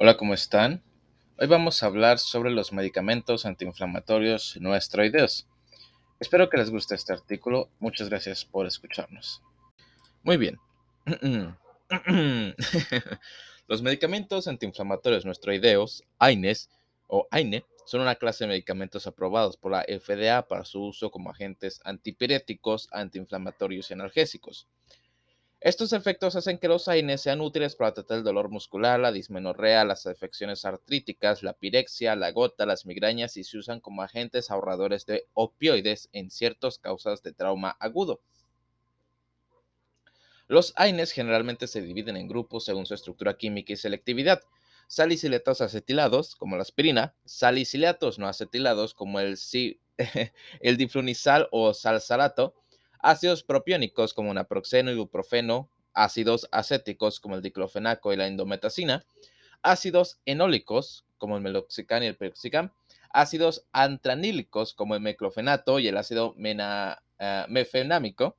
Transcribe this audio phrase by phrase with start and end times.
[0.00, 0.80] Hola, ¿cómo están?
[1.38, 5.48] Hoy vamos a hablar sobre los medicamentos antiinflamatorios no esteroideos.
[6.20, 7.68] Espero que les guste este artículo.
[7.80, 9.42] Muchas gracias por escucharnos.
[10.22, 10.60] Muy bien.
[13.66, 16.70] los medicamentos antiinflamatorios no esteroideos, AINES
[17.08, 21.30] o AINE, son una clase de medicamentos aprobados por la FDA para su uso como
[21.30, 24.68] agentes antipiréticos, antiinflamatorios y analgésicos.
[25.60, 29.84] Estos efectos hacen que los AINES sean útiles para tratar el dolor muscular, la dismenorrea,
[29.84, 35.04] las afecciones artríticas, la pirexia, la gota, las migrañas y se usan como agentes ahorradores
[35.04, 38.20] de opioides en ciertas causas de trauma agudo.
[40.46, 44.40] Los AINES generalmente se dividen en grupos según su estructura química y selectividad.
[44.86, 49.36] Salicilatos acetilados, como la aspirina, salicilatos no acetilados, como el,
[50.60, 52.54] el diflunisal o salsarato,
[53.00, 59.04] ácidos propiónicos como naproxeno y ibuprofeno, ácidos acéticos como el diclofenaco y la indometacina,
[59.62, 62.70] ácidos enólicos como el meloxicam y el peroxicam,
[63.10, 68.36] ácidos antranílicos como el meclofenato y el ácido eh, mefenámico,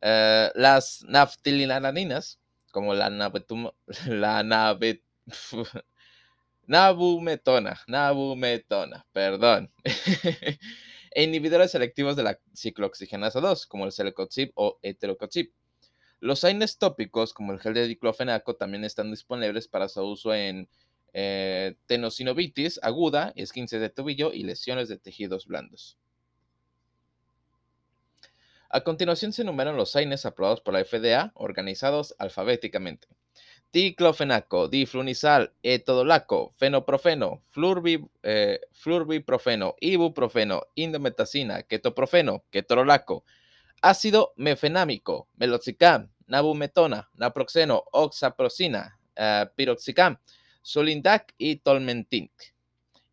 [0.00, 2.38] eh, las naftilinaraninas
[2.72, 3.08] como la,
[4.06, 4.42] la
[6.66, 9.70] nabumetona, nabumetona, perdón.
[11.16, 15.50] e inhibidores selectivos de la ciclooxigenasa 2, como el celecoxib o heterocoxib.
[16.20, 20.68] Los AINES tópicos, como el gel de diclofenaco, también están disponibles para su uso en
[21.14, 25.96] eh, tenosinovitis aguda, esquince de tobillo y lesiones de tejidos blandos.
[28.68, 33.08] A continuación se enumeran los AINES aprobados por la FDA, organizados alfabéticamente
[33.72, 37.42] diclofenaco, diflunisal, etodolaco, fenoprofeno,
[38.22, 43.24] eh, flurbiprofeno, ibuprofeno, indometacina, ketoprofeno, ketorolaco,
[43.82, 50.18] ácido mefenámico, meloxicam, nabumetona, naproxeno, oxaprocina, uh, piroxicam,
[50.62, 52.32] solindac y tolmentink.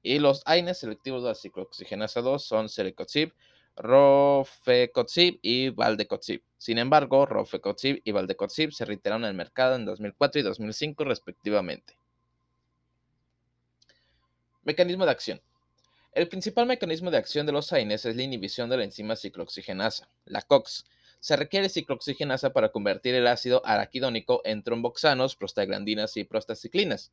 [0.01, 3.33] Y los AINES selectivos de la ciclooxigenasa 2 son celecoxib,
[3.75, 6.41] Rofecoxib y Valdecoxib.
[6.57, 11.97] Sin embargo, Rofecoxib y Valdecoxib se retiraron el mercado en 2004 y 2005 respectivamente.
[14.63, 15.41] Mecanismo de acción.
[16.13, 20.09] El principal mecanismo de acción de los AINES es la inhibición de la enzima ciclooxigenasa,
[20.25, 20.85] la COX.
[21.19, 27.11] Se requiere ciclooxigenasa para convertir el ácido araquidónico en tromboxanos, prostaglandinas y prostaciclinas.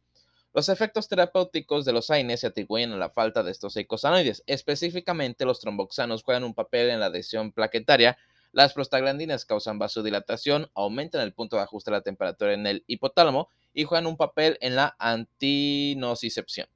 [0.53, 4.43] Los efectos terapéuticos de los AINES se atribuyen a la falta de estos eicosanoides.
[4.47, 8.19] Específicamente, los tromboxanos juegan un papel en la adhesión plaquetaria,
[8.53, 13.49] las prostaglandinas causan vasodilatación, aumentan el punto de ajuste de la temperatura en el hipotálamo
[13.73, 16.67] y juegan un papel en la antinocicepción.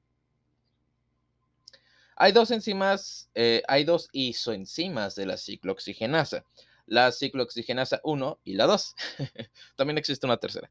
[2.15, 6.45] Hay dos enzimas, eh, hay dos isoenzimas de la ciclooxigenasa,
[6.85, 8.95] la ciclooxigenasa 1 y la 2.
[9.75, 10.69] También existe una tercera.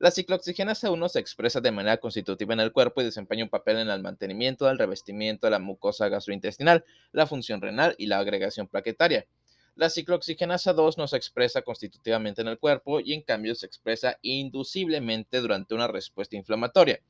[0.00, 3.76] La ciclooxigenasa 1 se expresa de manera constitutiva en el cuerpo y desempeña un papel
[3.76, 8.66] en el mantenimiento del revestimiento de la mucosa gastrointestinal, la función renal y la agregación
[8.66, 9.26] plaquetaria.
[9.74, 14.16] La ciclooxigenasa 2 no se expresa constitutivamente en el cuerpo y en cambio se expresa
[14.22, 17.02] induciblemente durante una respuesta inflamatoria.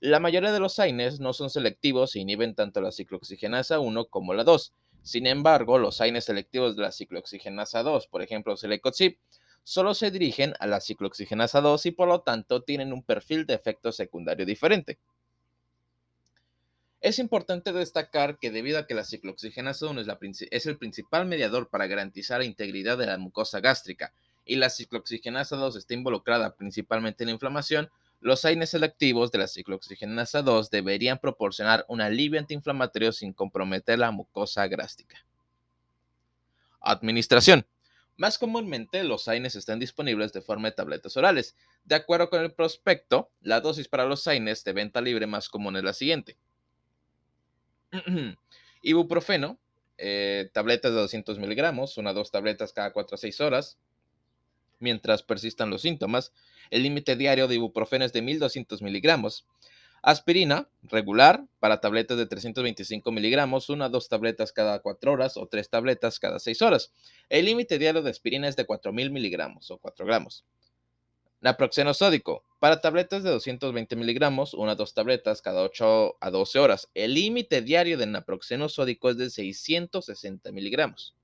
[0.00, 4.32] La mayoría de los AINES no son selectivos e inhiben tanto la ciclooxigenasa 1 como
[4.32, 4.72] la 2.
[5.02, 9.18] Sin embargo, los AINES selectivos de la ciclooxigenasa 2, por ejemplo, Celecoxib,
[9.64, 13.54] solo se dirigen a la ciclooxigenasa 2 y por lo tanto tienen un perfil de
[13.54, 14.98] efecto secundario diferente.
[17.00, 20.02] Es importante destacar que debido a que la ciclooxigenasa 1
[20.50, 24.12] es, el principal mediador para garantizar la integridad de la mucosa gástrica
[24.44, 27.90] y la ciclooxigenasa 2 está involucrada principalmente en la inflamación,
[28.20, 34.10] los AINES selectivos de la ciclooxigenasa 2 deberían proporcionar un alivio antiinflamatorio sin comprometer la
[34.10, 35.24] mucosa gástrica.
[36.80, 37.64] Administración.
[38.20, 41.56] Más comúnmente, los AINES están disponibles de forma de tabletas orales.
[41.84, 45.74] De acuerdo con el prospecto, la dosis para los AINES de venta libre más común
[45.78, 46.36] es la siguiente.
[48.82, 49.58] Ibuprofeno,
[49.96, 53.78] eh, tabletas de 200 miligramos, una o dos tabletas cada 4 a 6 horas,
[54.80, 56.34] mientras persistan los síntomas.
[56.68, 59.46] El límite diario de ibuprofeno es de 1200 miligramos.
[60.02, 65.46] Aspirina regular para tabletas de 325 miligramos, una o dos tabletas cada 4 horas o
[65.46, 66.92] tres tabletas cada 6 horas.
[67.28, 70.44] El límite diario de aspirina es de 4000 miligramos o 4 gramos.
[71.42, 76.58] Naproxeno sódico para tabletas de 220 miligramos, una o dos tabletas cada 8 a 12
[76.58, 76.88] horas.
[76.94, 81.14] El límite diario de naproxeno sódico es de 660 miligramos.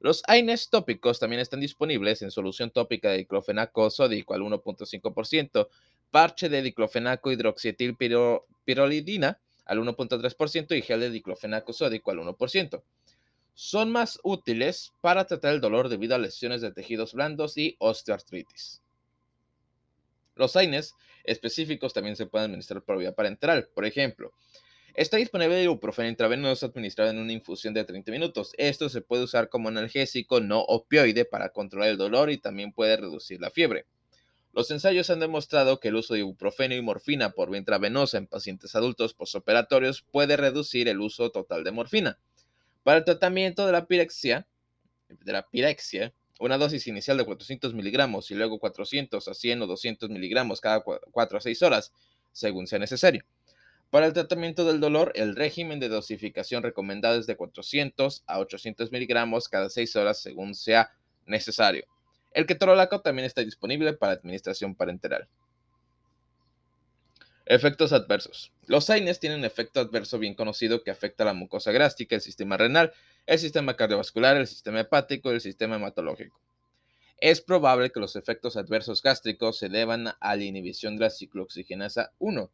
[0.00, 5.68] Los AINES tópicos también están disponibles en solución tópica de diclofenaco sódico al 1.5%,
[6.10, 12.82] parche de diclofenaco hidroxietilpirolidina al 1.3% y gel de diclofenaco sódico al 1%.
[13.54, 18.82] Son más útiles para tratar el dolor debido a lesiones de tejidos blandos y osteoartritis.
[20.36, 20.94] Los AINES
[21.24, 23.68] específicos también se pueden administrar por vía parenteral.
[23.74, 24.32] Por ejemplo,
[24.94, 28.52] está disponible ibuprofeno intravenoso administrado en una infusión de 30 minutos.
[28.56, 32.96] Esto se puede usar como analgésico no opioide para controlar el dolor y también puede
[32.96, 33.86] reducir la fiebre.
[34.52, 38.26] Los ensayos han demostrado que el uso de ibuprofeno y morfina por vía intravenosa en
[38.26, 42.18] pacientes adultos postoperatorios puede reducir el uso total de morfina.
[42.82, 44.46] Para el tratamiento de la pirexia,
[45.08, 49.66] de la pirexia, una dosis inicial de 400 miligramos y luego 400 a 100 o
[49.66, 51.92] 200 miligramos cada 4 a 6 horas,
[52.32, 53.24] según sea necesario.
[53.90, 58.92] Para el tratamiento del dolor, el régimen de dosificación recomendado es de 400 a 800
[58.92, 60.92] miligramos cada 6 horas, según sea
[61.26, 61.86] necesario.
[62.32, 65.28] El ketorolaco también está disponible para administración parenteral.
[67.46, 68.52] Efectos adversos.
[68.66, 72.20] Los AINES tienen un efecto adverso bien conocido que afecta a la mucosa gástrica, el
[72.20, 72.92] sistema renal,
[73.24, 76.38] el sistema cardiovascular, el sistema hepático y el sistema hematológico.
[77.20, 82.12] Es probable que los efectos adversos gástricos se deban a la inhibición de la ciclooxigenasa
[82.18, 82.52] 1,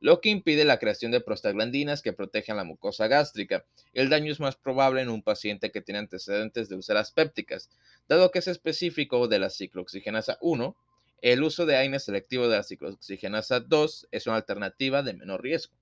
[0.00, 3.64] lo que impide la creación de prostaglandinas que protegen la mucosa gástrica.
[3.92, 7.68] El daño es más probable en un paciente que tiene antecedentes de úlceras pépticas,
[8.08, 10.76] dado que es específico de la ciclooxigenasa 1
[11.22, 15.74] el uso de AINE selectivo de la ciclooxigenasa 2 es una alternativa de menor riesgo.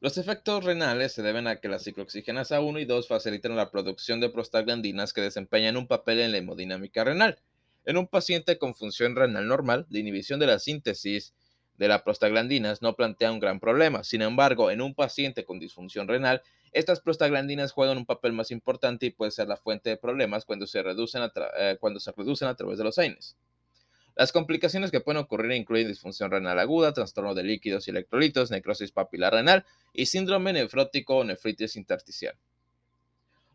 [0.00, 4.20] Los efectos renales se deben a que la ciclooxigenasa 1 y 2 facilitan la producción
[4.20, 7.40] de prostaglandinas que desempeñan un papel en la hemodinámica renal.
[7.84, 11.34] En un paciente con función renal normal, la inhibición de la síntesis
[11.78, 14.04] de las prostaglandinas no plantea un gran problema.
[14.04, 16.42] Sin embargo, en un paciente con disfunción renal,
[16.72, 20.66] estas prostaglandinas juegan un papel más importante y puede ser la fuente de problemas cuando
[20.66, 23.36] se reducen a, eh, cuando se reducen a través de los AINES.
[24.14, 28.90] Las complicaciones que pueden ocurrir incluyen disfunción renal aguda, trastorno de líquidos y electrolitos, necrosis
[28.90, 32.34] papilar renal y síndrome nefrótico o nefritis intersticial.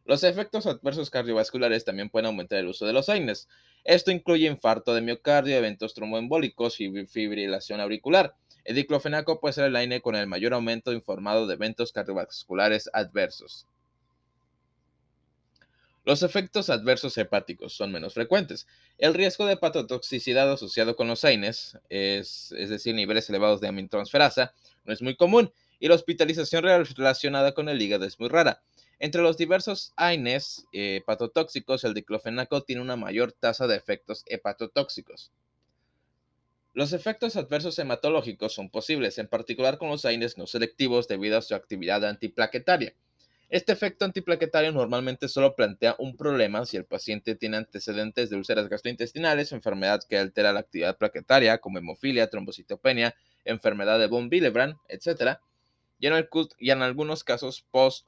[0.05, 3.47] Los efectos adversos cardiovasculares también pueden aumentar el uso de los AINES.
[3.85, 8.35] Esto incluye infarto de miocardio, eventos tromboembólicos y fibrilación auricular.
[8.65, 13.67] El diclofenaco puede ser el AINE con el mayor aumento informado de eventos cardiovasculares adversos.
[16.05, 18.67] Los efectos adversos hepáticos son menos frecuentes.
[18.97, 24.53] El riesgo de hepatotoxicidad asociado con los AINES, es, es decir, niveles elevados de amintransferasa,
[24.83, 28.61] no es muy común y la hospitalización relacionada con el hígado es muy rara.
[29.03, 35.33] Entre los diversos AINES eh, hepatotóxicos, el diclofenaco tiene una mayor tasa de efectos hepatotóxicos.
[36.73, 41.41] Los efectos adversos hematológicos son posibles, en particular con los AINES no selectivos debido a
[41.41, 42.95] su actividad antiplaquetaria.
[43.49, 48.69] Este efecto antiplaquetario normalmente solo plantea un problema si el paciente tiene antecedentes de úlceras
[48.69, 53.13] gastrointestinales, enfermedad que altera la actividad plaquetaria como hemofilia, trombocitopenia,
[53.43, 55.39] enfermedad de von Willebrand, etc.
[55.99, 58.07] Y en, algunos casos post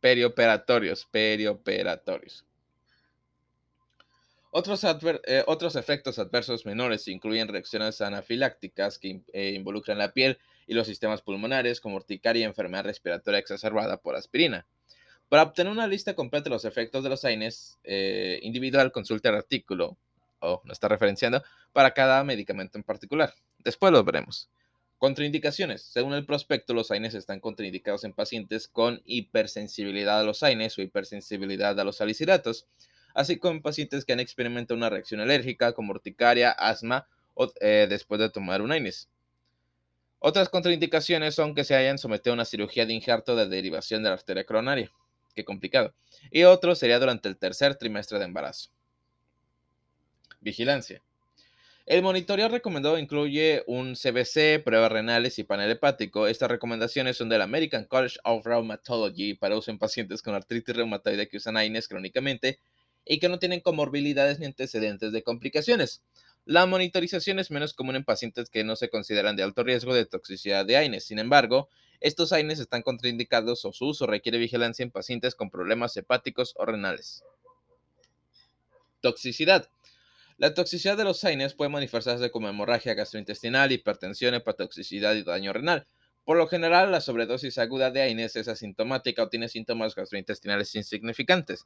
[0.00, 1.06] perioperatorios.
[1.10, 2.46] perioperatorios.
[5.26, 10.86] Eh, otros, efectos adversos menores incluyen reacciones anafilácticas que eh, involucran la piel y los
[10.86, 14.66] sistemas pulmonares, como urticaria y enfermedad respiratoria exacerbada por aspirina.
[15.28, 19.34] Para obtener una lista completa de los efectos de los AINES, eh, individual consulte el
[19.34, 19.98] artículo,
[20.40, 21.42] o no está referenciando,
[21.74, 23.34] para cada medicamento en particular.
[23.58, 24.48] Después lo veremos.
[24.98, 25.82] Contraindicaciones.
[25.82, 30.82] Según el prospecto, los AINES están contraindicados en pacientes con hipersensibilidad a los AINES o
[30.82, 32.66] hipersensibilidad a los salicilatos
[33.16, 37.86] así como en pacientes que han experimentado una reacción alérgica como urticaria, asma o eh,
[37.88, 39.08] después de tomar un AINES.
[40.18, 44.10] Otras contraindicaciones son que se hayan sometido a una cirugía de injerto de derivación de
[44.10, 44.92] la arteria coronaria.
[45.34, 45.94] Qué complicado.
[46.30, 48.70] Y otro sería durante el tercer trimestre de embarazo.
[50.40, 51.02] Vigilancia.
[51.86, 56.26] El monitoreo recomendado incluye un CBC, pruebas renales y panel hepático.
[56.26, 61.28] Estas recomendaciones son del American College of Rheumatology para uso en pacientes con artritis reumatoide
[61.28, 62.58] que usan AINES crónicamente
[63.04, 66.02] y que no tienen comorbilidades ni antecedentes de complicaciones.
[66.44, 70.06] La monitorización es menos común en pacientes que no se consideran de alto riesgo de
[70.06, 71.04] toxicidad de AINES.
[71.04, 71.68] Sin embargo,
[72.00, 76.66] estos AINES están contraindicados o su uso requiere vigilancia en pacientes con problemas hepáticos o
[76.66, 77.22] renales.
[79.00, 79.68] Toxicidad.
[80.38, 85.86] La toxicidad de los AINES puede manifestarse como hemorragia gastrointestinal, hipertensión, hepatotoxicidad y daño renal.
[86.26, 91.64] Por lo general, la sobredosis aguda de AINES es asintomática o tiene síntomas gastrointestinales insignificantes.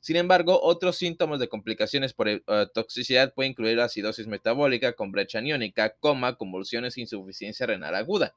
[0.00, 2.42] Sin embargo, otros síntomas de complicaciones por eh,
[2.74, 8.34] toxicidad pueden incluir acidosis metabólica con brecha aniónica, coma, convulsiones e insuficiencia renal aguda.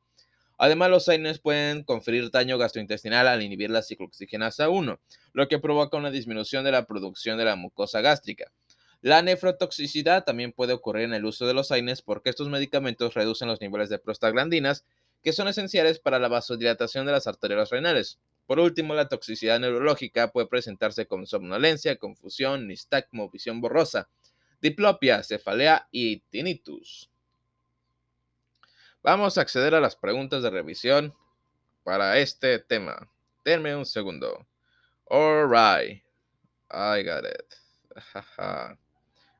[0.57, 4.99] Además, los AINES pueden conferir daño gastrointestinal al inhibir la ciclooxigenasa 1,
[5.33, 8.49] lo que provoca una disminución de la producción de la mucosa gástrica.
[9.03, 13.49] La nefrotoxicidad también puede ocurrir en el uso de los AINES porque estos medicamentos reducen
[13.49, 14.85] los niveles de prostaglandinas,
[15.21, 18.21] que son esenciales para la vasodilatación de las arterias renales.
[18.45, 24.07] Por último, la toxicidad neurológica puede presentarse con somnolencia, confusión, nistagmo, visión borrosa,
[24.61, 27.09] diplopia, cefalea y tinnitus.
[29.01, 31.13] Vamos a acceder a las preguntas de revisión
[31.83, 33.11] para este tema.
[33.43, 34.47] Denme un segundo.
[35.09, 36.01] Alright.
[36.71, 38.77] I got it.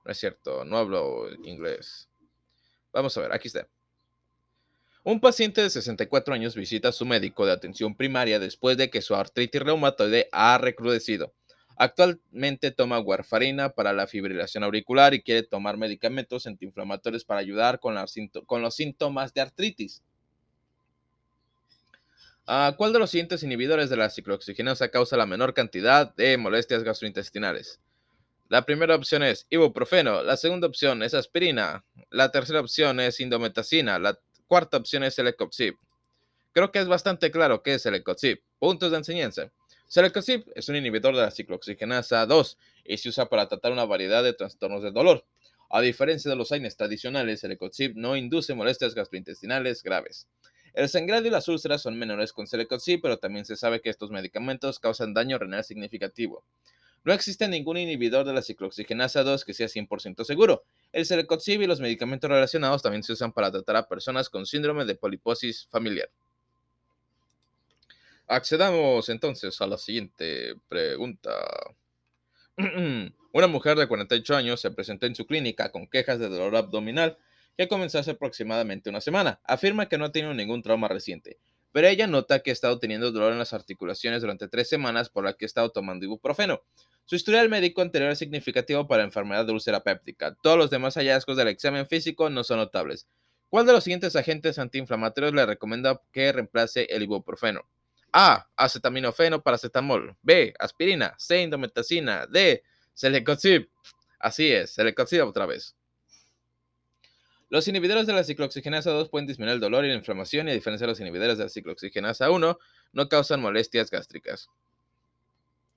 [0.04, 2.10] No es cierto, no hablo inglés.
[2.92, 3.68] Vamos a ver, aquí está.
[5.06, 9.02] Un paciente de 64 años visita a su médico de atención primaria después de que
[9.02, 11.34] su artritis reumatoide ha recrudecido.
[11.76, 17.96] Actualmente toma warfarina para la fibrilación auricular y quiere tomar medicamentos antiinflamatorios para ayudar con,
[17.96, 20.02] los síntomas de artritis.
[22.46, 26.84] Ah, ¿Cuál de los siguientes inhibidores de la ciclooxigenasa causa la menor cantidad de molestias
[26.84, 27.82] gastrointestinales?
[28.54, 33.98] La primera opción es ibuprofeno, la segunda opción es aspirina, la tercera opción es indometacina,
[33.98, 35.76] la cuarta opción es Selecopsib.
[36.52, 38.44] Creo que es bastante claro qué es Selecopsib.
[38.60, 39.52] Puntos de enseñanza.
[39.88, 44.24] Selecopsib es un inhibidor de la ciclooxigenasa 2 y se usa para tratar una variedad
[44.24, 45.26] de trastornos de dolor.
[45.72, 50.28] A diferencia de los AINES tradicionales, Selecopsib no induce molestias gastrointestinales graves.
[50.76, 54.12] El sangrado y las úlceras son menores con Selecopsib, pero también se sabe que estos
[54.12, 56.46] medicamentos causan daño renal significativo.
[57.04, 60.64] No existe ningún inhibidor de la ciclooxigenasa 2 que sea 100% seguro.
[60.92, 64.86] El Celecoxib y los medicamentos relacionados también se usan para tratar a personas con síndrome
[64.86, 66.10] de poliposis familiar.
[68.28, 71.32] Accedamos entonces a la siguiente pregunta.
[73.34, 77.18] Una mujer de 48 años se presentó en su clínica con quejas de dolor abdominal
[77.58, 79.42] que comenzó hace aproximadamente una semana.
[79.44, 81.38] Afirma que no ha tenido ningún trauma reciente,
[81.74, 85.26] pero ella nota que ha estado teniendo dolor en las articulaciones durante tres semanas por
[85.26, 86.62] la que ha estado tomando ibuprofeno.
[87.04, 90.38] Su historial médico anterior es significativo para la enfermedad de úlcera péptica.
[90.42, 93.10] Todos los demás hallazgos del examen físico no son notables.
[93.50, 97.68] ¿Cuál de los siguientes agentes antiinflamatorios le recomienda que reemplace el ibuprofeno?
[98.14, 98.48] A.
[98.56, 100.16] Acetaminofeno, paracetamol.
[100.22, 100.54] B.
[100.60, 101.16] Aspirina.
[101.18, 101.42] C.
[101.42, 102.28] Indometacina.
[102.28, 102.64] D.
[102.94, 103.68] Celecoxib.
[104.20, 105.76] Así es, Celecoxib otra vez.
[107.54, 110.54] Los inhibidores de la ciclooxigenasa 2 pueden disminuir el dolor y la inflamación y a
[110.56, 112.60] diferencia de los inhibidores de la ciclooxigenasa 1,
[112.94, 114.50] no causan molestias gástricas.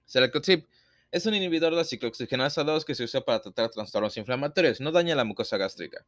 [0.06, 0.66] Celecoxib
[1.10, 4.90] es un inhibidor de la ciclooxigenasa 2 que se usa para tratar trastornos inflamatorios, no
[4.90, 6.06] daña la mucosa gástrica.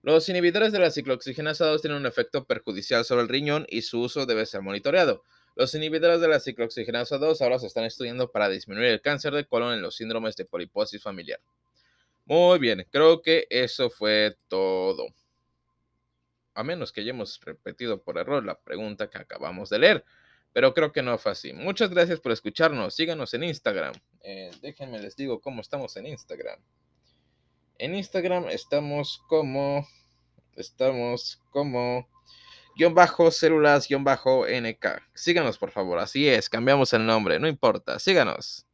[0.00, 4.00] Los inhibidores de la ciclooxigenasa 2 tienen un efecto perjudicial sobre el riñón y su
[4.00, 5.22] uso debe ser monitoreado.
[5.54, 9.44] Los inhibidores de la ciclooxigenasa 2 ahora se están estudiando para disminuir el cáncer de
[9.44, 11.40] colon en los síndromes de poliposis familiar.
[12.28, 15.06] Muy bien, creo que eso fue todo.
[16.54, 20.04] A menos que hayamos repetido por error la pregunta que acabamos de leer
[20.52, 21.52] pero creo que no fue así.
[21.52, 22.94] Muchas gracias por escucharnos.
[22.94, 23.94] Síganos en Instagram.
[24.22, 26.60] Eh, déjenme les digo cómo estamos en Instagram.
[27.78, 29.86] En Instagram estamos como.
[30.56, 32.08] Estamos como.
[32.76, 35.02] Guión bajo células guion bajo NK.
[35.14, 35.98] Síganos por favor.
[35.98, 37.38] Así es, cambiamos el nombre.
[37.38, 37.98] No importa.
[37.98, 38.67] Síganos.